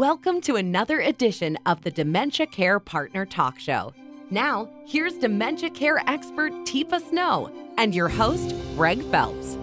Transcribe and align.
Welcome 0.00 0.40
to 0.42 0.56
another 0.56 1.00
edition 1.00 1.58
of 1.66 1.82
the 1.82 1.90
Dementia 1.90 2.46
Care 2.46 2.80
Partner 2.80 3.26
Talk 3.26 3.58
Show. 3.58 3.92
Now, 4.30 4.66
here's 4.86 5.12
dementia 5.18 5.68
care 5.68 6.02
expert 6.06 6.52
Teepa 6.64 7.06
Snow 7.06 7.52
and 7.76 7.94
your 7.94 8.08
host, 8.08 8.54
Greg 8.76 9.02
Phelps. 9.10 9.58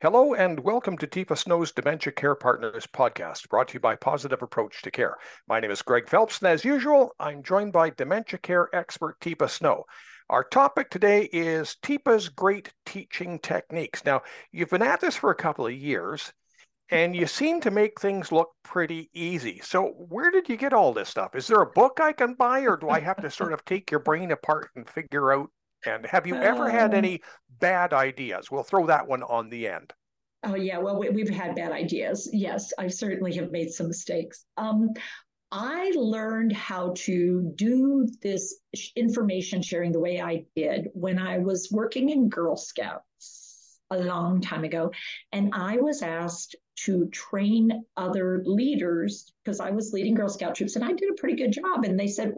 Hello 0.00 0.32
and 0.32 0.60
welcome 0.60 0.96
to 0.96 1.06
Teepa 1.06 1.36
Snow's 1.36 1.70
Dementia 1.70 2.14
Care 2.14 2.34
Partners 2.34 2.86
podcast, 2.86 3.46
brought 3.50 3.68
to 3.68 3.74
you 3.74 3.80
by 3.80 3.94
Positive 3.94 4.40
Approach 4.40 4.80
to 4.80 4.90
Care. 4.90 5.18
My 5.46 5.60
name 5.60 5.70
is 5.70 5.82
Greg 5.82 6.08
Phelps, 6.08 6.38
and 6.38 6.48
as 6.48 6.64
usual, 6.64 7.14
I'm 7.20 7.42
joined 7.42 7.74
by 7.74 7.90
dementia 7.90 8.38
care 8.38 8.74
expert 8.74 9.20
Teepa 9.20 9.50
Snow. 9.50 9.84
Our 10.30 10.44
topic 10.44 10.88
today 10.88 11.28
is 11.30 11.76
Teepa's 11.82 12.30
great 12.30 12.72
teaching 12.86 13.38
techniques. 13.38 14.02
Now, 14.06 14.22
you've 14.50 14.70
been 14.70 14.80
at 14.80 15.02
this 15.02 15.14
for 15.14 15.30
a 15.30 15.36
couple 15.36 15.66
of 15.66 15.74
years, 15.74 16.32
and 16.90 17.16
you 17.16 17.26
seem 17.26 17.60
to 17.62 17.70
make 17.70 18.00
things 18.00 18.30
look 18.30 18.50
pretty 18.62 19.10
easy. 19.12 19.60
So, 19.62 19.88
where 20.08 20.30
did 20.30 20.48
you 20.48 20.56
get 20.56 20.72
all 20.72 20.92
this 20.92 21.08
stuff? 21.08 21.34
Is 21.34 21.46
there 21.46 21.62
a 21.62 21.70
book 21.70 21.98
I 22.00 22.12
can 22.12 22.34
buy, 22.34 22.60
or 22.60 22.76
do 22.76 22.88
I 22.88 23.00
have 23.00 23.20
to 23.22 23.30
sort 23.30 23.52
of 23.52 23.64
take 23.64 23.90
your 23.90 24.00
brain 24.00 24.30
apart 24.30 24.70
and 24.76 24.88
figure 24.88 25.32
out? 25.32 25.50
And 25.84 26.06
have 26.06 26.26
you 26.26 26.36
ever 26.36 26.70
had 26.70 26.92
um. 26.92 26.98
any 26.98 27.20
bad 27.60 27.92
ideas? 27.92 28.50
We'll 28.50 28.62
throw 28.62 28.86
that 28.86 29.06
one 29.06 29.22
on 29.22 29.48
the 29.48 29.68
end. 29.68 29.92
Oh 30.44 30.54
yeah, 30.54 30.78
well 30.78 30.98
we, 30.98 31.20
have 31.20 31.28
had 31.28 31.56
bad 31.56 31.72
ideas. 31.72 32.30
Yes, 32.32 32.72
I 32.78 32.86
certainly 32.86 33.34
have 33.36 33.50
made 33.50 33.70
some 33.70 33.88
mistakes. 33.88 34.44
Um, 34.56 34.90
I 35.50 35.92
learned 35.96 36.52
how 36.52 36.92
to 36.96 37.52
do 37.56 38.08
this 38.22 38.60
information 38.94 39.62
sharing 39.62 39.92
the 39.92 40.00
way 40.00 40.20
I 40.20 40.44
did 40.54 40.88
when 40.92 41.18
I 41.18 41.38
was 41.38 41.68
working 41.72 42.10
in 42.10 42.28
Girl 42.28 42.56
Scouts 42.56 43.80
a 43.90 43.98
long 43.98 44.40
time 44.40 44.64
ago, 44.64 44.92
and 45.32 45.52
I 45.52 45.78
was 45.78 46.02
asked 46.02 46.54
to 46.76 47.06
train 47.08 47.84
other 47.96 48.42
leaders 48.44 49.32
because 49.42 49.60
I 49.60 49.70
was 49.70 49.92
leading 49.92 50.14
Girl 50.14 50.28
Scout 50.28 50.54
troops 50.54 50.76
and 50.76 50.84
I 50.84 50.92
did 50.92 51.10
a 51.10 51.14
pretty 51.14 51.36
good 51.36 51.52
job. 51.52 51.84
And 51.84 51.98
they 51.98 52.06
said, 52.06 52.34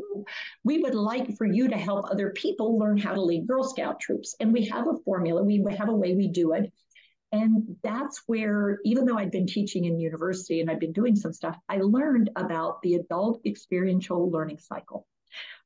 We 0.65 0.79
would 0.79 0.95
like 0.95 1.37
for 1.37 1.47
you 1.47 1.69
to 1.69 1.77
help 1.77 2.05
other 2.11 2.31
people 2.31 2.79
learn 2.79 2.99
how 2.99 3.15
to 3.15 3.21
lead 3.21 3.47
Girl 3.47 3.65
Scout 3.65 4.01
troops. 4.01 4.35
And 4.41 4.53
we 4.53 4.67
have 4.67 4.87
a 4.87 4.97
formula, 5.05 5.43
we 5.43 5.63
have 5.77 5.89
a 5.89 5.95
way 5.95 6.15
we 6.15 6.29
do 6.29 6.53
it. 6.53 6.73
And 7.31 7.77
that's 7.83 8.23
where, 8.27 8.79
even 8.85 9.05
though 9.05 9.19
I'd 9.19 9.31
been 9.31 9.47
teaching 9.47 9.85
in 9.85 10.01
university 10.01 10.61
and 10.61 10.71
I'd 10.71 10.81
been 10.81 10.93
doing 10.93 11.15
some 11.15 11.33
stuff, 11.33 11.59
I 11.69 11.79
learned 11.79 12.31
about 12.37 12.81
the 12.83 12.95
adult 12.95 13.43
experiential 13.45 14.31
learning 14.31 14.59
cycle. 14.61 15.07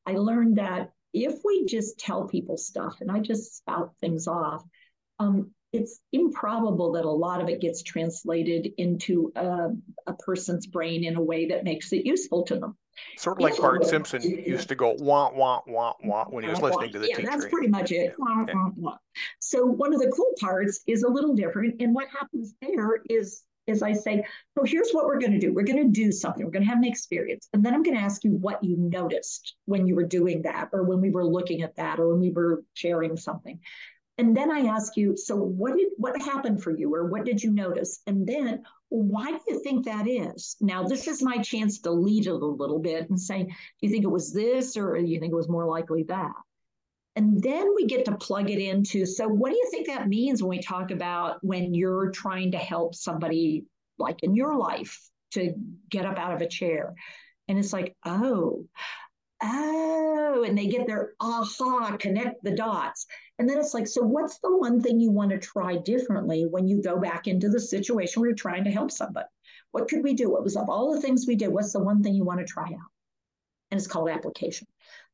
I 0.05 0.13
learned 0.15 0.59
that 0.59 0.91
if 1.13 1.41
we 1.45 1.67
just 1.67 1.99
tell 1.99 2.27
people 2.27 2.57
stuff 2.57 2.97
and 3.01 3.11
I 3.11 3.21
just 3.21 3.57
spout 3.57 3.93
things 4.01 4.27
off, 4.27 4.65
um, 5.21 5.53
it's 5.73 6.01
improbable 6.13 6.93
that 6.93 7.05
a 7.05 7.11
lot 7.11 7.41
of 7.41 7.49
it 7.49 7.61
gets 7.61 7.83
translated 7.83 8.69
into 8.77 9.33
a, 9.37 9.69
a, 10.07 10.13
person's 10.19 10.67
brain 10.67 11.05
in 11.05 11.17
a 11.17 11.23
way 11.23 11.47
that 11.47 11.65
makes 11.65 11.93
it 11.93 12.05
useful 12.05 12.43
to 12.45 12.59
them. 12.59 12.77
Sort 13.17 13.39
of 13.39 13.43
like 13.43 13.57
Bart 13.57 13.87
Simpson 13.87 14.23
used 14.23 14.69
to 14.69 14.75
go 14.75 14.95
wah 14.99 15.33
wah 15.33 15.61
wah 15.67 15.95
wah 16.05 16.27
when 16.29 16.45
he 16.45 16.51
was 16.51 16.61
listening 16.61 16.93
to 16.93 16.99
the 16.99 17.09
yeah, 17.09 17.17
teacher. 17.17 17.29
that's 17.31 17.47
pretty 17.47 17.69
much 17.69 17.91
it. 17.91 18.15
Wah, 18.19 18.45
wah, 18.53 18.71
wah. 18.77 18.97
So 19.41 19.65
one 19.65 19.95
of 19.95 20.01
the 20.01 20.13
cool 20.15 20.33
parts 20.39 20.81
is 20.87 21.03
a 21.03 21.09
little 21.09 21.35
different, 21.35 21.81
and 21.81 21.95
what 21.95 22.09
happens 22.09 22.55
there 22.61 23.01
is 23.09 23.45
is 23.67 23.81
I 23.81 23.93
say, 23.93 24.25
so 24.59 24.65
here's 24.65 24.91
what 24.91 25.07
we're 25.07 25.21
going 25.21 25.33
to 25.33 25.39
do. 25.39 25.55
We're 25.55 25.63
going 25.63 25.83
to 25.85 25.89
do 25.89 26.11
something. 26.11 26.45
We're 26.45 26.51
going 26.51 26.65
to 26.65 26.69
have 26.69 26.79
an 26.79 26.85
experience, 26.85 27.49
and 27.55 27.65
then 27.65 27.75
I'm 27.75 27.83
going 27.83 27.97
to 27.97 28.03
ask 28.03 28.25
you 28.25 28.33
what 28.33 28.63
you 28.63 28.77
noticed 28.77 29.55
when 29.65 29.87
you 29.87 29.95
were 29.95 30.05
doing 30.05 30.43
that, 30.43 30.69
or 30.73 30.83
when 30.83 31.01
we 31.01 31.11
were 31.11 31.25
looking 31.25 31.63
at 31.63 31.77
that, 31.77 31.99
or 31.99 32.09
when 32.09 32.21
we 32.21 32.31
were 32.31 32.63
sharing 32.75 33.17
something. 33.17 33.61
And 34.23 34.37
then 34.37 34.53
I 34.53 34.69
ask 34.69 34.97
you, 34.97 35.17
so 35.17 35.35
what 35.35 35.77
did 35.77 35.89
what 35.97 36.17
happened 36.23 36.63
for 36.63 36.71
you, 36.71 36.95
or 36.95 37.07
what 37.09 37.25
did 37.25 37.43
you 37.43 37.51
notice? 37.51 38.03
And 38.07 38.25
then 38.25 38.63
why 38.89 39.33
do 39.33 39.41
you 39.49 39.61
think 39.65 39.85
that 39.85 40.07
is? 40.07 40.55
Now, 40.61 40.85
this 40.85 41.09
is 41.09 41.25
my 41.25 41.39
chance 41.39 41.81
to 41.81 41.91
lead 41.91 42.29
it 42.29 42.31
a 42.31 42.37
little 42.37 42.79
bit 42.79 43.11
and 43.11 43.21
say, 43.21 43.43
do 43.43 43.53
you 43.81 43.91
think 43.91 44.05
it 44.05 44.11
was 44.13 44.33
this, 44.33 44.77
or 44.77 44.97
do 44.97 45.05
you 45.05 45.19
think 45.19 45.33
it 45.33 45.37
was 45.37 45.49
more 45.49 45.67
likely 45.67 46.05
that? 46.05 46.31
And 47.17 47.43
then 47.43 47.75
we 47.75 47.87
get 47.87 48.05
to 48.05 48.17
plug 48.17 48.49
it 48.49 48.61
into, 48.61 49.07
so 49.07 49.27
what 49.27 49.51
do 49.51 49.57
you 49.57 49.69
think 49.73 49.89
that 49.89 50.07
means 50.07 50.41
when 50.41 50.51
we 50.51 50.63
talk 50.63 50.93
about 50.93 51.39
when 51.43 51.75
you're 51.75 52.13
trying 52.13 52.53
to 52.53 52.59
help 52.59 52.95
somebody, 52.95 53.65
like 53.99 54.23
in 54.23 54.37
your 54.37 54.57
life, 54.57 55.01
to 55.33 55.53
get 55.91 56.07
up 56.07 56.17
out 56.17 56.33
of 56.33 56.43
a 56.43 56.49
chair? 56.49 56.95
And 57.49 57.59
it's 57.59 57.73
like, 57.73 57.97
oh, 58.07 58.67
oh, 59.43 60.45
and 60.47 60.57
they 60.57 60.67
get 60.67 60.87
their 60.87 61.13
aha, 61.21 61.97
connect 61.99 62.43
the 62.45 62.53
dots. 62.53 63.07
And 63.39 63.49
then 63.49 63.59
it's 63.59 63.75
like, 63.75 63.87
so 63.87 64.03
what's 64.03 64.39
the 64.39 64.57
one 64.57 64.81
thing 64.81 65.01
you 65.01 65.11
want 65.11 65.31
to 65.31 65.39
try 65.39 65.77
differently 65.77 66.47
when 66.49 66.69
you 66.69 66.83
go 66.83 66.99
back 66.99 67.27
into 67.27 67.49
the 67.49 67.61
situation 67.61 68.21
where 68.21 68.31
you're 68.31 68.37
trying 68.37 68.65
to 68.65 68.71
help 68.71 68.91
somebody? 68.91 69.27
What 69.73 69.89
could 69.89 70.03
we 70.03 70.15
do? 70.15 70.31
What 70.31 70.45
was 70.45 70.57
of 70.57 70.69
all 70.69 70.95
the 70.95 71.01
things 71.01 71.27
we 71.27 71.37
did? 71.37 71.49
What's 71.49 71.73
the 71.73 71.83
one 71.83 72.03
thing 72.03 72.15
you 72.15 72.25
want 72.25 72.41
to 72.41 72.47
try 72.47 72.65
out? 72.65 72.91
And 73.71 73.79
it's 73.79 73.87
called 73.87 74.11
application. 74.11 74.67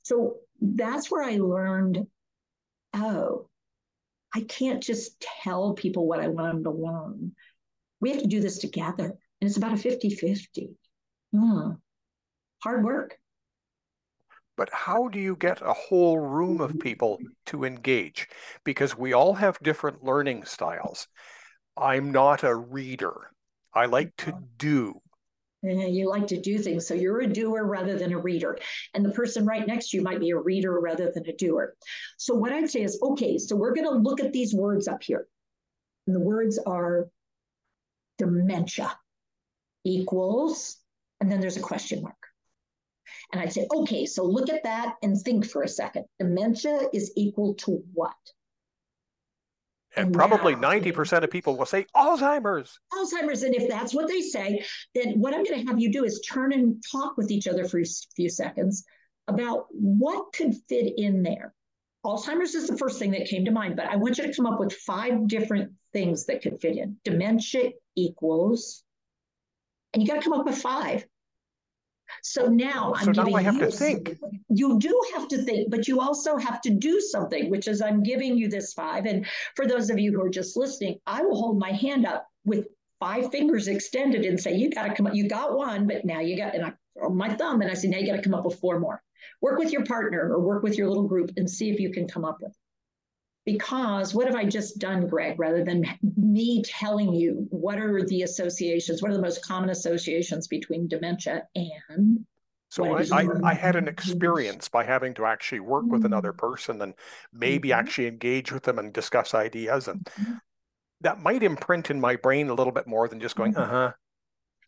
So 0.02 0.36
that's 0.60 1.10
where 1.10 1.22
I 1.22 1.36
learned, 1.36 2.06
oh, 2.94 3.48
I 4.34 4.42
can't 4.42 4.82
just 4.82 5.24
tell 5.42 5.74
people 5.74 6.06
what 6.06 6.20
I 6.20 6.28
want 6.28 6.52
them 6.52 6.64
to 6.64 6.70
learn. 6.70 7.32
We 8.00 8.10
have 8.10 8.22
to 8.22 8.28
do 8.28 8.40
this 8.40 8.58
together. 8.58 9.04
And 9.04 9.48
it's 9.48 9.56
about 9.56 9.72
a 9.72 9.76
50 9.76 10.10
50. 10.10 10.70
Hmm. 11.32 11.70
Hard 12.62 12.84
work 12.84 13.16
but 14.58 14.68
how 14.72 15.06
do 15.06 15.20
you 15.20 15.36
get 15.36 15.62
a 15.62 15.72
whole 15.72 16.18
room 16.18 16.60
of 16.60 16.78
people 16.80 17.18
to 17.46 17.64
engage? 17.64 18.28
Because 18.64 18.98
we 18.98 19.12
all 19.12 19.32
have 19.34 19.58
different 19.60 20.04
learning 20.04 20.44
styles. 20.44 21.06
I'm 21.76 22.10
not 22.10 22.42
a 22.42 22.54
reader. 22.54 23.30
I 23.72 23.86
like 23.86 24.14
to 24.18 24.32
oh. 24.32 24.42
do. 24.58 25.00
You 25.62 26.08
like 26.08 26.26
to 26.28 26.40
do 26.40 26.58
things. 26.58 26.86
So 26.86 26.94
you're 26.94 27.20
a 27.20 27.26
doer 27.26 27.64
rather 27.64 27.96
than 27.96 28.12
a 28.12 28.18
reader. 28.18 28.58
And 28.94 29.04
the 29.04 29.12
person 29.12 29.46
right 29.46 29.66
next 29.66 29.90
to 29.90 29.96
you 29.96 30.02
might 30.02 30.20
be 30.20 30.30
a 30.30 30.36
reader 30.36 30.78
rather 30.80 31.10
than 31.12 31.28
a 31.28 31.32
doer. 31.32 31.74
So 32.16 32.34
what 32.34 32.52
I'd 32.52 32.70
say 32.70 32.82
is 32.82 32.98
okay, 33.00 33.38
so 33.38 33.56
we're 33.56 33.74
going 33.74 33.86
to 33.86 33.98
look 33.98 34.20
at 34.20 34.32
these 34.32 34.54
words 34.54 34.88
up 34.88 35.02
here. 35.02 35.26
And 36.06 36.14
the 36.14 36.20
words 36.20 36.58
are 36.58 37.08
dementia 38.18 38.92
equals, 39.84 40.78
and 41.20 41.30
then 41.30 41.40
there's 41.40 41.56
a 41.56 41.60
question 41.60 42.02
mark. 42.02 42.17
And 43.32 43.42
I'd 43.42 43.52
say, 43.52 43.66
okay, 43.74 44.06
so 44.06 44.24
look 44.24 44.48
at 44.48 44.64
that 44.64 44.94
and 45.02 45.16
think 45.20 45.46
for 45.46 45.62
a 45.62 45.68
second. 45.68 46.06
Dementia 46.18 46.88
is 46.94 47.12
equal 47.16 47.54
to 47.56 47.82
what? 47.92 48.14
And, 49.96 50.06
and 50.06 50.14
probably 50.14 50.54
now, 50.54 50.70
90% 50.70 51.24
of 51.24 51.30
people 51.30 51.56
will 51.56 51.66
say 51.66 51.86
Alzheimer's. 51.94 52.78
Alzheimer's. 52.92 53.42
And 53.42 53.54
if 53.54 53.68
that's 53.68 53.94
what 53.94 54.08
they 54.08 54.20
say, 54.20 54.64
then 54.94 55.20
what 55.20 55.34
I'm 55.34 55.44
going 55.44 55.60
to 55.60 55.66
have 55.66 55.80
you 55.80 55.90
do 55.90 56.04
is 56.04 56.20
turn 56.20 56.52
and 56.52 56.82
talk 56.90 57.16
with 57.16 57.30
each 57.30 57.48
other 57.48 57.66
for 57.66 57.80
a 57.80 57.84
few 58.14 58.28
seconds 58.28 58.84
about 59.26 59.66
what 59.70 60.32
could 60.32 60.54
fit 60.68 60.94
in 60.96 61.22
there. 61.22 61.54
Alzheimer's 62.04 62.54
is 62.54 62.68
the 62.68 62.78
first 62.78 62.98
thing 62.98 63.10
that 63.10 63.26
came 63.26 63.44
to 63.44 63.50
mind, 63.50 63.76
but 63.76 63.86
I 63.86 63.96
want 63.96 64.18
you 64.18 64.26
to 64.26 64.34
come 64.34 64.46
up 64.46 64.60
with 64.60 64.72
five 64.72 65.26
different 65.26 65.72
things 65.92 66.26
that 66.26 66.42
could 66.42 66.60
fit 66.60 66.76
in. 66.76 66.96
Dementia 67.04 67.72
equals, 67.96 68.82
and 69.92 70.02
you 70.02 70.08
got 70.08 70.22
to 70.22 70.22
come 70.22 70.38
up 70.38 70.46
with 70.46 70.56
five. 70.56 71.04
So 72.22 72.44
oh, 72.44 72.48
now 72.48 72.92
I'm 72.96 73.14
so 73.14 73.22
now 73.24 73.34
I 73.34 73.42
have 73.42 73.54
you, 73.54 73.60
to 73.60 73.70
think. 73.70 74.18
You 74.48 74.78
do 74.78 75.00
have 75.14 75.28
to 75.28 75.38
think, 75.38 75.70
but 75.70 75.88
you 75.88 76.00
also 76.00 76.36
have 76.36 76.60
to 76.62 76.70
do 76.70 77.00
something, 77.00 77.50
which 77.50 77.68
is 77.68 77.80
I'm 77.80 78.02
giving 78.02 78.36
you 78.36 78.48
this 78.48 78.72
five. 78.72 79.06
And 79.06 79.26
for 79.56 79.66
those 79.66 79.90
of 79.90 79.98
you 79.98 80.12
who 80.12 80.22
are 80.22 80.30
just 80.30 80.56
listening, 80.56 80.98
I 81.06 81.22
will 81.22 81.36
hold 81.36 81.58
my 81.58 81.72
hand 81.72 82.06
up 82.06 82.26
with 82.44 82.66
five 83.00 83.30
fingers 83.30 83.68
extended 83.68 84.24
and 84.24 84.40
say, 84.40 84.54
you 84.54 84.70
got 84.70 84.86
to 84.86 84.94
come 84.94 85.06
up. 85.06 85.14
You 85.14 85.28
got 85.28 85.56
one, 85.56 85.86
but 85.86 86.04
now 86.04 86.20
you 86.20 86.36
got, 86.36 86.54
and 86.54 86.64
I 86.64 86.72
throw 86.98 87.10
my 87.10 87.34
thumb 87.34 87.60
and 87.62 87.70
I 87.70 87.74
say, 87.74 87.88
now 87.88 87.98
you 87.98 88.06
got 88.06 88.16
to 88.16 88.22
come 88.22 88.34
up 88.34 88.44
with 88.44 88.58
four 88.58 88.80
more. 88.80 89.02
Work 89.40 89.58
with 89.58 89.72
your 89.72 89.84
partner 89.84 90.32
or 90.32 90.40
work 90.40 90.62
with 90.62 90.76
your 90.76 90.88
little 90.88 91.06
group 91.06 91.30
and 91.36 91.48
see 91.48 91.70
if 91.70 91.78
you 91.78 91.92
can 91.92 92.08
come 92.08 92.24
up 92.24 92.38
with 92.40 92.52
because 93.48 94.12
what 94.12 94.26
have 94.26 94.36
I 94.36 94.44
just 94.44 94.78
done, 94.78 95.06
Greg, 95.06 95.40
rather 95.40 95.64
than 95.64 95.86
me 96.18 96.62
telling 96.62 97.14
you 97.14 97.46
what 97.48 97.78
are 97.78 98.04
the 98.04 98.20
associations, 98.20 99.00
what 99.00 99.10
are 99.10 99.14
the 99.14 99.22
most 99.22 99.42
common 99.42 99.70
associations 99.70 100.48
between 100.48 100.86
dementia 100.86 101.44
and 101.54 102.26
so 102.68 102.84
I, 102.94 103.06
I, 103.10 103.26
I, 103.42 103.54
had 103.54 103.76
an 103.76 103.88
experience 103.88 104.68
by 104.68 104.84
having 104.84 105.14
to 105.14 105.24
actually 105.24 105.60
work 105.60 105.86
with 105.86 106.04
another 106.04 106.32
mm-hmm. 106.32 106.46
person 106.46 106.82
and 106.82 106.92
maybe 107.32 107.70
mm-hmm. 107.70 107.80
actually 107.80 108.08
engage 108.08 108.52
with 108.52 108.64
them 108.64 108.78
and 108.78 108.92
discuss 108.92 109.32
ideas. 109.32 109.88
And 109.88 110.04
mm-hmm. 110.04 110.34
that 111.00 111.22
might 111.22 111.42
imprint 111.42 111.90
in 111.90 111.98
my 111.98 112.16
brain 112.16 112.50
a 112.50 112.54
little 112.54 112.74
bit 112.74 112.86
more 112.86 113.08
than 113.08 113.18
just 113.18 113.36
going, 113.36 113.54
mm-hmm. 113.54 113.62
uh-huh. 113.62 113.92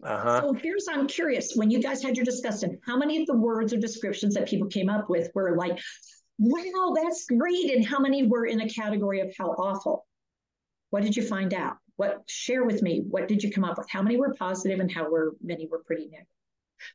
Uh-huh. 0.02 0.40
So 0.40 0.52
here's 0.54 0.86
I'm 0.88 1.06
curious 1.06 1.52
when 1.56 1.70
you 1.70 1.82
guys 1.82 2.02
had 2.02 2.16
your 2.16 2.24
discussion, 2.24 2.78
how 2.86 2.96
many 2.96 3.20
of 3.20 3.26
the 3.26 3.36
words 3.36 3.74
or 3.74 3.76
descriptions 3.76 4.32
that 4.32 4.48
people 4.48 4.68
came 4.68 4.88
up 4.88 5.10
with 5.10 5.28
were 5.34 5.54
like 5.58 5.78
wow, 6.40 6.94
that's 6.96 7.26
great. 7.26 7.70
And 7.74 7.86
how 7.86 7.98
many 7.98 8.26
were 8.26 8.46
in 8.46 8.60
a 8.62 8.68
category 8.68 9.20
of 9.20 9.32
how 9.38 9.50
awful? 9.50 10.06
What 10.88 11.02
did 11.02 11.16
you 11.16 11.22
find 11.22 11.54
out? 11.54 11.76
What 11.96 12.22
share 12.28 12.64
with 12.64 12.82
me? 12.82 13.04
What 13.08 13.28
did 13.28 13.42
you 13.42 13.52
come 13.52 13.64
up 13.64 13.78
with? 13.78 13.88
How 13.90 14.02
many 14.02 14.16
were 14.16 14.34
positive 14.34 14.80
and 14.80 14.90
how 14.90 15.08
were 15.08 15.36
many 15.42 15.68
were 15.68 15.82
pretty 15.84 16.06
negative? 16.06 16.26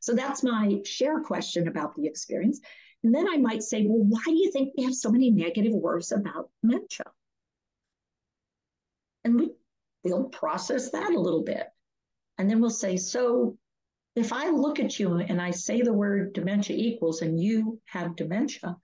So 0.00 0.14
that's 0.14 0.42
my 0.42 0.80
share 0.84 1.20
question 1.20 1.68
about 1.68 1.94
the 1.94 2.06
experience. 2.06 2.60
And 3.04 3.14
then 3.14 3.28
I 3.28 3.36
might 3.36 3.62
say, 3.62 3.86
well, 3.86 4.04
why 4.04 4.22
do 4.26 4.34
you 4.34 4.50
think 4.50 4.72
we 4.76 4.82
have 4.82 4.94
so 4.94 5.10
many 5.10 5.30
negative 5.30 5.72
words 5.72 6.10
about 6.10 6.50
dementia? 6.60 7.06
And 9.24 9.36
we, 9.36 9.50
we'll 10.02 10.24
process 10.24 10.90
that 10.90 11.12
a 11.12 11.20
little 11.20 11.44
bit. 11.44 11.68
And 12.38 12.50
then 12.50 12.60
we'll 12.60 12.70
say, 12.70 12.96
so 12.96 13.56
if 14.16 14.32
I 14.32 14.50
look 14.50 14.80
at 14.80 14.98
you 14.98 15.14
and 15.14 15.40
I 15.40 15.52
say 15.52 15.82
the 15.82 15.92
word 15.92 16.32
dementia 16.32 16.76
equals 16.76 17.22
and 17.22 17.40
you 17.40 17.80
have 17.84 18.16
dementia, 18.16 18.76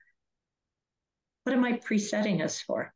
what 1.44 1.54
am 1.54 1.64
I 1.64 1.72
presetting 1.72 2.42
us 2.42 2.60
for? 2.60 2.92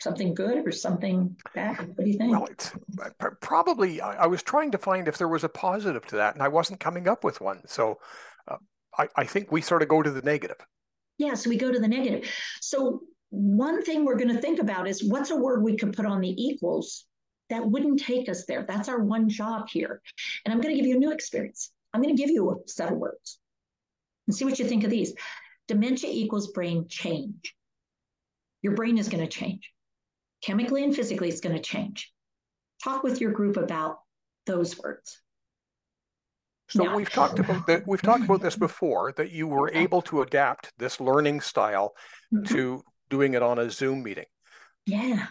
Something 0.00 0.34
good 0.34 0.66
or 0.66 0.72
something 0.72 1.36
bad? 1.54 1.88
What 1.88 2.04
do 2.04 2.10
you 2.10 2.18
think? 2.18 2.32
Well, 2.32 2.46
it's 2.46 2.72
probably, 3.40 4.00
I 4.00 4.26
was 4.26 4.42
trying 4.42 4.70
to 4.72 4.78
find 4.78 5.08
if 5.08 5.18
there 5.18 5.28
was 5.28 5.42
a 5.42 5.48
positive 5.48 6.04
to 6.06 6.16
that, 6.16 6.34
and 6.34 6.42
I 6.42 6.48
wasn't 6.48 6.80
coming 6.80 7.08
up 7.08 7.24
with 7.24 7.40
one. 7.40 7.62
So 7.66 7.98
uh, 8.46 8.58
I, 8.96 9.08
I 9.16 9.24
think 9.24 9.50
we 9.50 9.62
sort 9.62 9.82
of 9.82 9.88
go 9.88 10.02
to 10.02 10.10
the 10.10 10.22
negative. 10.22 10.58
Yeah, 11.18 11.34
so 11.34 11.48
we 11.48 11.56
go 11.56 11.72
to 11.72 11.78
the 11.78 11.88
negative. 11.88 12.30
So 12.60 13.00
one 13.30 13.82
thing 13.82 14.04
we're 14.04 14.18
going 14.18 14.34
to 14.34 14.40
think 14.40 14.60
about 14.60 14.86
is 14.86 15.02
what's 15.02 15.30
a 15.30 15.36
word 15.36 15.62
we 15.62 15.76
could 15.76 15.94
put 15.94 16.06
on 16.06 16.20
the 16.20 16.34
equals 16.40 17.06
that 17.48 17.66
wouldn't 17.66 18.00
take 18.00 18.28
us 18.28 18.44
there. 18.44 18.64
That's 18.68 18.88
our 18.88 19.02
one 19.02 19.28
job 19.28 19.68
here. 19.68 20.02
And 20.44 20.52
I'm 20.52 20.60
going 20.60 20.74
to 20.74 20.80
give 20.80 20.86
you 20.86 20.96
a 20.96 20.98
new 20.98 21.12
experience. 21.12 21.70
I'm 21.92 22.02
going 22.02 22.14
to 22.14 22.22
give 22.22 22.30
you 22.30 22.50
a 22.50 22.68
set 22.68 22.92
of 22.92 22.98
words 22.98 23.38
and 24.26 24.36
see 24.36 24.44
what 24.44 24.58
you 24.58 24.66
think 24.66 24.84
of 24.84 24.90
these. 24.90 25.14
Dementia 25.68 26.10
equals 26.12 26.52
brain 26.52 26.86
change. 26.88 27.54
Your 28.62 28.74
brain 28.74 28.98
is 28.98 29.08
going 29.08 29.24
to 29.24 29.30
change. 29.30 29.70
Chemically 30.42 30.84
and 30.84 30.94
physically, 30.94 31.28
it's 31.28 31.40
going 31.40 31.56
to 31.56 31.62
change. 31.62 32.12
Talk 32.82 33.02
with 33.02 33.20
your 33.20 33.32
group 33.32 33.56
about 33.56 33.98
those 34.46 34.78
words. 34.78 35.20
So 36.68 36.94
we've 36.94 37.10
talked 37.10 37.38
about 37.38 37.66
that. 37.68 37.86
We've 37.86 38.02
talked 38.02 38.24
about 38.24 38.42
this 38.42 38.56
before. 38.56 39.12
That 39.16 39.30
you 39.30 39.46
were 39.46 39.70
able 39.72 40.02
to 40.02 40.22
adapt 40.22 40.72
this 40.78 41.00
learning 41.00 41.40
style 41.40 41.94
mm-hmm. 42.34 42.44
to 42.54 42.82
doing 43.08 43.34
it 43.34 43.42
on 43.42 43.58
a 43.58 43.70
Zoom 43.70 44.02
meeting. 44.02 44.26
Yeah. 44.84 45.26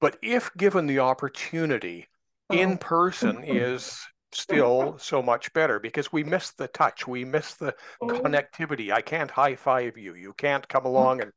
But 0.00 0.16
if 0.22 0.50
given 0.56 0.86
the 0.86 1.00
opportunity, 1.00 2.06
oh. 2.50 2.56
in 2.56 2.78
person 2.78 3.44
is 3.44 4.00
still 4.42 4.96
so 4.98 5.22
much 5.22 5.52
better 5.52 5.78
because 5.78 6.12
we 6.12 6.24
miss 6.24 6.50
the 6.52 6.68
touch, 6.68 7.06
we 7.06 7.24
miss 7.24 7.54
the 7.54 7.74
oh. 8.00 8.06
connectivity. 8.06 8.92
I 8.92 9.00
can't 9.00 9.30
high 9.30 9.56
five 9.56 9.96
you. 9.98 10.14
You 10.14 10.32
can't 10.34 10.66
come 10.68 10.84
along 10.84 11.22
and 11.22 11.32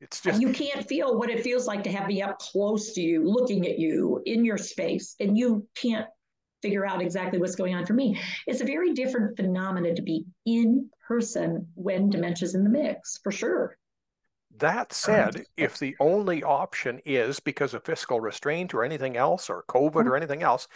it's 0.00 0.20
just 0.20 0.40
you 0.40 0.52
can't 0.52 0.86
feel 0.86 1.18
what 1.18 1.30
it 1.30 1.42
feels 1.42 1.66
like 1.66 1.82
to 1.84 1.92
have 1.92 2.06
me 2.06 2.20
up 2.20 2.38
close 2.38 2.92
to 2.92 3.00
you, 3.00 3.24
looking 3.24 3.66
at 3.66 3.78
you 3.78 4.20
in 4.26 4.44
your 4.44 4.58
space, 4.58 5.16
and 5.18 5.38
you 5.38 5.66
can't 5.74 6.06
figure 6.60 6.86
out 6.86 7.00
exactly 7.00 7.38
what's 7.38 7.54
going 7.54 7.74
on 7.74 7.86
for 7.86 7.94
me. 7.94 8.20
It's 8.46 8.60
a 8.60 8.66
very 8.66 8.92
different 8.92 9.36
phenomenon 9.36 9.94
to 9.94 10.02
be 10.02 10.26
in 10.44 10.90
person 11.06 11.68
when 11.74 12.10
dementia's 12.10 12.54
in 12.54 12.64
the 12.64 12.70
mix, 12.70 13.18
for 13.22 13.32
sure. 13.32 13.78
That 14.58 14.92
said, 14.92 15.44
if 15.56 15.78
the 15.78 15.96
only 15.98 16.42
option 16.42 17.00
is 17.04 17.40
because 17.40 17.74
of 17.74 17.84
fiscal 17.84 18.20
restraint 18.20 18.72
or 18.72 18.84
anything 18.84 19.16
else, 19.16 19.50
or 19.50 19.64
COVID 19.68 19.94
or 19.94 20.02
mm-hmm. 20.02 20.16
anything 20.16 20.42
else, 20.42 20.68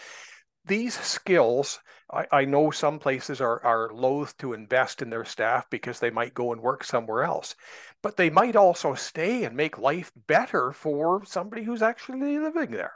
these 0.68 0.98
skills, 0.98 1.80
I, 2.10 2.26
I, 2.30 2.44
know 2.44 2.70
some 2.70 2.98
places 2.98 3.40
are, 3.40 3.62
are 3.64 3.90
loath 3.92 4.36
to 4.38 4.52
invest 4.52 5.02
in 5.02 5.10
their 5.10 5.24
staff 5.24 5.68
because 5.70 6.00
they 6.00 6.10
might 6.10 6.34
go 6.34 6.52
and 6.52 6.60
work 6.60 6.84
somewhere 6.84 7.24
else, 7.24 7.54
but 8.02 8.16
they 8.16 8.30
might 8.30 8.56
also 8.56 8.94
stay 8.94 9.44
and 9.44 9.56
make 9.56 9.78
life 9.78 10.12
better 10.26 10.72
for 10.72 11.24
somebody 11.24 11.64
who's 11.64 11.82
actually 11.82 12.38
living 12.38 12.70
there. 12.70 12.92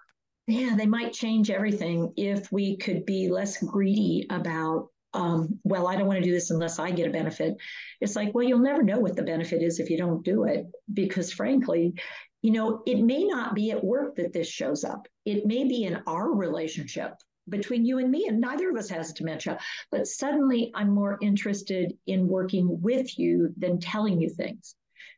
Yeah, 0.46 0.74
they 0.76 0.86
might 0.86 1.12
change 1.12 1.50
everything 1.50 2.12
if 2.16 2.50
we 2.50 2.76
could 2.76 3.06
be 3.06 3.28
less 3.28 3.62
greedy 3.62 4.26
about 4.30 4.88
um, 5.14 5.60
well, 5.62 5.88
I 5.88 5.96
don't 5.96 6.06
want 6.06 6.20
to 6.20 6.24
do 6.24 6.32
this 6.32 6.50
unless 6.50 6.78
I 6.78 6.90
get 6.90 7.06
a 7.06 7.12
benefit. 7.12 7.56
It's 8.00 8.16
like, 8.16 8.34
well, 8.34 8.44
you'll 8.44 8.60
never 8.60 8.82
know 8.82 8.98
what 8.98 9.14
the 9.14 9.22
benefit 9.22 9.62
is 9.62 9.78
if 9.78 9.90
you 9.90 9.98
don't 9.98 10.24
do 10.24 10.44
it, 10.44 10.64
because 10.90 11.30
frankly, 11.30 11.92
you 12.40 12.50
know, 12.50 12.82
it 12.86 12.98
may 12.98 13.24
not 13.24 13.54
be 13.54 13.72
at 13.72 13.84
work 13.84 14.16
that 14.16 14.32
this 14.32 14.48
shows 14.48 14.84
up. 14.84 15.06
It 15.26 15.44
may 15.44 15.64
be 15.64 15.84
in 15.84 16.02
our 16.06 16.32
relationship 16.34 17.12
between 17.48 17.84
you 17.84 17.98
and 17.98 18.10
me, 18.10 18.26
and 18.28 18.40
neither 18.40 18.70
of 18.70 18.76
us 18.76 18.88
has 18.90 19.12
dementia. 19.12 19.58
But 19.90 20.06
suddenly 20.06 20.70
I'm 20.74 20.90
more 20.90 21.18
interested 21.20 21.96
in 22.06 22.28
working 22.28 22.80
with 22.80 23.18
you 23.18 23.52
than 23.56 23.80
telling 23.80 24.20
you 24.20 24.28
things. 24.28 24.74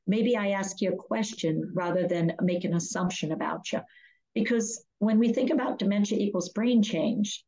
Maybe 0.06 0.36
I 0.36 0.50
ask 0.50 0.80
you 0.80 0.92
a 0.92 0.96
question 0.96 1.72
rather 1.74 2.06
than 2.06 2.32
make 2.42 2.64
an 2.64 2.74
assumption 2.74 3.32
about 3.32 3.72
you. 3.72 3.80
Because 4.34 4.84
when 4.98 5.18
we 5.18 5.32
think 5.32 5.50
about 5.50 5.78
dementia 5.78 6.18
equals 6.18 6.50
brain 6.50 6.82
change, 6.82 7.44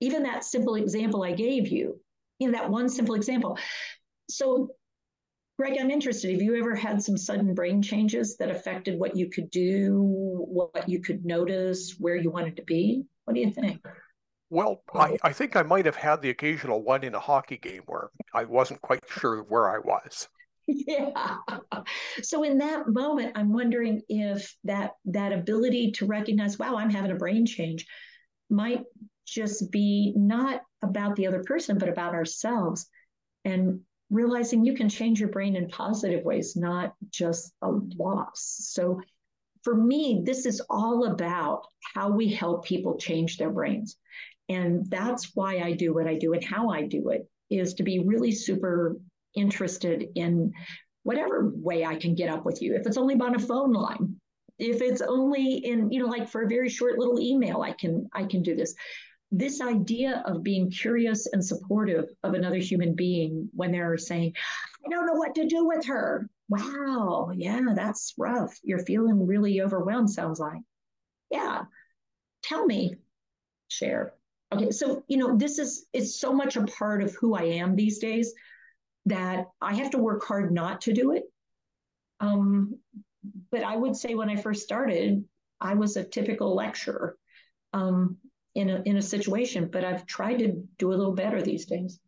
even 0.00 0.22
that 0.22 0.44
simple 0.44 0.76
example 0.76 1.22
I 1.22 1.32
gave 1.32 1.68
you, 1.68 2.00
you 2.38 2.50
know, 2.50 2.58
that 2.58 2.70
one 2.70 2.88
simple 2.88 3.14
example. 3.14 3.58
So, 4.28 4.70
Greg, 5.58 5.76
I'm 5.78 5.90
interested. 5.90 6.32
Have 6.32 6.42
you 6.42 6.56
ever 6.56 6.74
had 6.74 7.02
some 7.02 7.16
sudden 7.16 7.54
brain 7.54 7.82
changes 7.82 8.36
that 8.38 8.50
affected 8.50 8.98
what 8.98 9.16
you 9.16 9.28
could 9.28 9.50
do, 9.50 9.98
what 10.00 10.88
you 10.88 11.00
could 11.00 11.24
notice, 11.24 11.96
where 11.98 12.16
you 12.16 12.30
wanted 12.30 12.56
to 12.56 12.62
be? 12.62 13.04
What 13.24 13.34
do 13.34 13.40
you 13.40 13.50
think? 13.50 13.80
Well, 14.52 14.82
I, 14.94 15.16
I 15.22 15.32
think 15.32 15.56
I 15.56 15.62
might 15.62 15.86
have 15.86 15.96
had 15.96 16.20
the 16.20 16.28
occasional 16.28 16.82
one 16.82 17.04
in 17.04 17.14
a 17.14 17.18
hockey 17.18 17.56
game 17.56 17.84
where 17.86 18.10
I 18.34 18.44
wasn't 18.44 18.82
quite 18.82 19.02
sure 19.08 19.42
where 19.44 19.70
I 19.70 19.78
was. 19.78 20.28
Yeah. 20.68 21.10
So 22.22 22.44
in 22.44 22.58
that 22.58 22.86
moment, 22.86 23.32
I'm 23.34 23.52
wondering 23.52 24.02
if 24.08 24.54
that 24.62 24.92
that 25.06 25.32
ability 25.32 25.90
to 25.92 26.06
recognize, 26.06 26.56
wow, 26.56 26.76
I'm 26.76 26.88
having 26.88 27.10
a 27.10 27.16
brain 27.16 27.46
change, 27.46 27.84
might 28.48 28.84
just 29.26 29.72
be 29.72 30.12
not 30.14 30.62
about 30.80 31.16
the 31.16 31.26
other 31.26 31.42
person, 31.42 31.78
but 31.78 31.88
about 31.88 32.14
ourselves. 32.14 32.86
And 33.44 33.80
realizing 34.08 34.64
you 34.64 34.74
can 34.74 34.88
change 34.88 35.18
your 35.18 35.30
brain 35.30 35.56
in 35.56 35.68
positive 35.68 36.24
ways, 36.24 36.54
not 36.54 36.94
just 37.10 37.52
a 37.60 37.70
loss. 37.98 38.58
So 38.70 39.00
for 39.64 39.74
me, 39.74 40.22
this 40.24 40.46
is 40.46 40.62
all 40.70 41.06
about 41.06 41.66
how 41.94 42.10
we 42.10 42.28
help 42.28 42.64
people 42.64 42.98
change 42.98 43.36
their 43.36 43.50
brains. 43.50 43.96
And 44.52 44.86
that's 44.90 45.34
why 45.34 45.58
I 45.58 45.72
do 45.72 45.94
what 45.94 46.06
I 46.06 46.16
do 46.16 46.32
and 46.34 46.44
how 46.44 46.70
I 46.70 46.82
do 46.86 47.08
it 47.08 47.28
is 47.50 47.74
to 47.74 47.82
be 47.82 48.00
really 48.00 48.32
super 48.32 48.96
interested 49.34 50.08
in 50.14 50.52
whatever 51.04 51.50
way 51.54 51.84
I 51.84 51.96
can 51.96 52.14
get 52.14 52.30
up 52.30 52.44
with 52.44 52.60
you. 52.62 52.74
If 52.74 52.86
it's 52.86 52.96
only 52.96 53.18
on 53.18 53.34
a 53.34 53.38
phone 53.38 53.72
line, 53.72 54.16
if 54.58 54.80
it's 54.82 55.00
only 55.00 55.56
in, 55.56 55.90
you 55.90 56.00
know, 56.00 56.08
like 56.08 56.28
for 56.28 56.42
a 56.42 56.48
very 56.48 56.68
short 56.68 56.98
little 56.98 57.20
email, 57.20 57.62
I 57.62 57.72
can 57.72 58.08
I 58.12 58.24
can 58.24 58.42
do 58.42 58.54
this 58.54 58.74
this 59.34 59.62
idea 59.62 60.22
of 60.26 60.42
being 60.42 60.70
curious 60.70 61.26
and 61.32 61.42
supportive 61.42 62.04
of 62.22 62.34
another 62.34 62.58
human 62.58 62.94
being 62.94 63.48
when 63.54 63.72
they're 63.72 63.96
saying, 63.96 64.34
I 64.84 64.90
don't 64.90 65.06
know 65.06 65.14
what 65.14 65.34
to 65.36 65.46
do 65.46 65.66
with 65.66 65.86
her. 65.86 66.28
Wow, 66.50 67.30
yeah, 67.34 67.60
that's 67.74 68.12
rough. 68.18 68.54
You're 68.62 68.84
feeling 68.84 69.26
really 69.26 69.62
overwhelmed, 69.62 70.10
sounds 70.10 70.38
like. 70.38 70.60
Yeah, 71.30 71.62
tell 72.42 72.66
me, 72.66 72.96
share. 73.68 74.12
Okay, 74.52 74.70
so, 74.70 75.02
you 75.08 75.16
know, 75.16 75.36
this 75.36 75.58
is, 75.58 75.86
it's 75.92 76.20
so 76.20 76.32
much 76.32 76.56
a 76.56 76.64
part 76.64 77.02
of 77.02 77.14
who 77.14 77.34
I 77.34 77.42
am 77.42 77.74
these 77.74 77.98
days 77.98 78.34
that 79.06 79.46
I 79.60 79.74
have 79.74 79.90
to 79.90 79.98
work 79.98 80.24
hard 80.24 80.52
not 80.52 80.82
to 80.82 80.92
do 80.92 81.12
it. 81.12 81.24
Um, 82.20 82.78
but 83.50 83.62
I 83.62 83.76
would 83.76 83.96
say 83.96 84.14
when 84.14 84.28
I 84.28 84.36
first 84.36 84.62
started, 84.62 85.24
I 85.60 85.74
was 85.74 85.96
a 85.96 86.04
typical 86.04 86.54
lecturer. 86.54 87.16
Um, 87.72 88.18
in 88.54 88.70
a 88.70 88.82
in 88.84 88.96
a 88.96 89.02
situation, 89.02 89.68
but 89.70 89.84
I've 89.84 90.06
tried 90.06 90.38
to 90.40 90.62
do 90.78 90.92
a 90.92 90.94
little 90.94 91.14
better 91.14 91.42
these 91.42 91.66
days. 91.66 92.00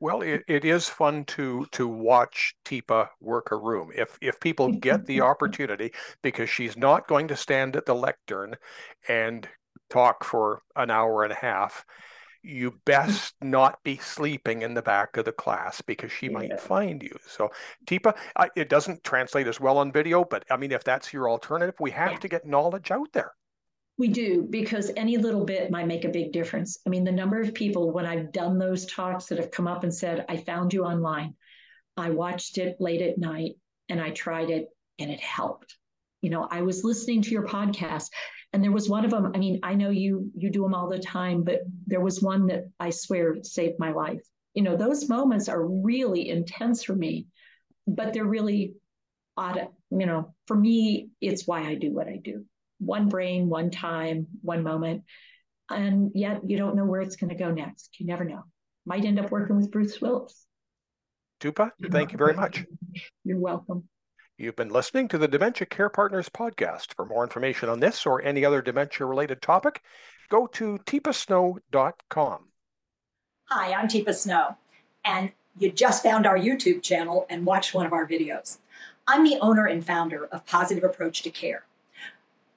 Well, 0.00 0.22
it, 0.22 0.42
it 0.48 0.64
is 0.64 0.88
fun 0.88 1.24
to 1.26 1.66
to 1.72 1.88
watch 1.88 2.54
Teepa 2.64 3.08
work 3.20 3.52
a 3.52 3.56
room. 3.56 3.90
If 3.94 4.18
if 4.20 4.38
people 4.40 4.72
get 4.72 5.06
the 5.06 5.20
opportunity, 5.32 5.92
because 6.22 6.50
she's 6.50 6.76
not 6.76 7.08
going 7.08 7.28
to 7.28 7.36
stand 7.36 7.76
at 7.76 7.86
the 7.86 7.94
lectern 7.94 8.56
and 9.08 9.48
talk 9.92 10.24
for 10.24 10.62
an 10.74 10.90
hour 10.90 11.22
and 11.22 11.32
a 11.32 11.36
half, 11.36 11.84
you 12.42 12.80
best 12.84 13.34
not 13.42 13.82
be 13.84 13.96
sleeping 13.98 14.62
in 14.62 14.74
the 14.74 14.82
back 14.82 15.16
of 15.16 15.24
the 15.24 15.32
class 15.32 15.80
because 15.82 16.10
she 16.10 16.26
yeah. 16.26 16.32
might 16.32 16.60
find 16.60 17.02
you. 17.02 17.16
So, 17.26 17.50
Teepa, 17.86 18.16
I, 18.36 18.48
it 18.56 18.68
doesn't 18.68 19.04
translate 19.04 19.46
as 19.46 19.60
well 19.60 19.78
on 19.78 19.92
video, 19.92 20.24
but 20.24 20.44
I 20.50 20.56
mean, 20.56 20.72
if 20.72 20.82
that's 20.84 21.12
your 21.12 21.28
alternative, 21.28 21.74
we 21.78 21.90
have 21.90 22.12
yeah. 22.12 22.18
to 22.18 22.28
get 22.28 22.46
knowledge 22.46 22.90
out 22.90 23.12
there. 23.12 23.32
We 23.98 24.08
do 24.08 24.46
because 24.48 24.90
any 24.96 25.18
little 25.18 25.44
bit 25.44 25.70
might 25.70 25.86
make 25.86 26.04
a 26.04 26.08
big 26.08 26.32
difference. 26.32 26.78
I 26.86 26.90
mean, 26.90 27.04
the 27.04 27.12
number 27.12 27.40
of 27.40 27.52
people 27.52 27.92
when 27.92 28.06
I've 28.06 28.32
done 28.32 28.58
those 28.58 28.86
talks 28.86 29.26
that 29.26 29.38
have 29.38 29.50
come 29.50 29.68
up 29.68 29.84
and 29.84 29.94
said, 29.94 30.24
I 30.28 30.38
found 30.38 30.72
you 30.72 30.84
online, 30.84 31.34
I 31.96 32.10
watched 32.10 32.56
it 32.56 32.76
late 32.80 33.02
at 33.02 33.18
night 33.18 33.52
and 33.90 34.00
I 34.00 34.10
tried 34.10 34.48
it 34.48 34.68
and 34.98 35.10
it 35.10 35.20
helped. 35.20 35.76
You 36.22 36.30
know, 36.30 36.48
I 36.50 36.62
was 36.62 36.84
listening 36.84 37.20
to 37.22 37.30
your 37.30 37.46
podcast 37.46 38.08
and 38.52 38.62
there 38.62 38.72
was 38.72 38.88
one 38.88 39.04
of 39.04 39.10
them. 39.10 39.32
I 39.34 39.38
mean, 39.38 39.60
I 39.62 39.74
know 39.74 39.90
you 39.90 40.30
you 40.36 40.50
do 40.50 40.62
them 40.62 40.74
all 40.74 40.88
the 40.88 40.98
time, 40.98 41.42
but 41.42 41.60
there 41.86 42.00
was 42.00 42.22
one 42.22 42.46
that 42.46 42.64
I 42.80 42.90
swear 42.90 43.36
saved 43.42 43.78
my 43.78 43.92
life. 43.92 44.22
You 44.54 44.62
know, 44.62 44.76
those 44.76 45.08
moments 45.08 45.48
are 45.48 45.66
really 45.66 46.28
intense 46.28 46.84
for 46.84 46.94
me, 46.94 47.26
but 47.86 48.12
they're 48.12 48.24
really 48.24 48.74
odd. 49.36 49.68
You 49.90 50.06
know, 50.06 50.34
for 50.46 50.56
me, 50.56 51.08
it's 51.20 51.46
why 51.46 51.66
I 51.66 51.74
do 51.74 51.92
what 51.92 52.08
I 52.08 52.16
do 52.16 52.46
one 52.78 53.08
brain, 53.08 53.48
one 53.48 53.70
time, 53.70 54.26
one 54.42 54.62
moment. 54.62 55.04
And 55.70 56.10
yet 56.14 56.40
you 56.46 56.56
don't 56.56 56.76
know 56.76 56.84
where 56.84 57.00
it's 57.00 57.16
going 57.16 57.30
to 57.30 57.36
go 57.36 57.50
next. 57.50 57.90
You 57.98 58.06
never 58.06 58.24
know. 58.24 58.42
Might 58.84 59.04
end 59.04 59.20
up 59.20 59.30
working 59.30 59.56
with 59.56 59.70
Bruce 59.70 60.00
Willis. 60.00 60.46
Teepa, 61.40 61.70
thank 61.90 62.12
you 62.12 62.18
very 62.18 62.34
much. 62.34 62.64
You're 63.24 63.38
welcome. 63.38 63.88
You've 64.38 64.56
been 64.56 64.70
listening 64.70 65.08
to 65.08 65.18
the 65.18 65.28
Dementia 65.28 65.66
Care 65.66 65.90
Partners 65.90 66.30
podcast. 66.30 66.94
For 66.94 67.04
more 67.04 67.22
information 67.22 67.68
on 67.68 67.80
this 67.80 68.06
or 68.06 68.22
any 68.22 68.46
other 68.46 68.62
dementia 68.62 69.06
related 69.06 69.42
topic, 69.42 69.82
go 70.30 70.46
to 70.48 70.78
teepasnow.com. 70.86 72.48
Hi, 73.50 73.72
I'm 73.74 73.88
Teepa 73.88 74.14
Snow, 74.14 74.56
and 75.04 75.32
you 75.58 75.70
just 75.70 76.02
found 76.02 76.26
our 76.26 76.38
YouTube 76.38 76.82
channel 76.82 77.26
and 77.28 77.44
watched 77.44 77.74
one 77.74 77.84
of 77.84 77.92
our 77.92 78.06
videos. 78.06 78.56
I'm 79.06 79.22
the 79.22 79.38
owner 79.42 79.66
and 79.66 79.84
founder 79.84 80.24
of 80.26 80.46
Positive 80.46 80.82
Approach 80.82 81.22
to 81.22 81.30
Care. 81.30 81.66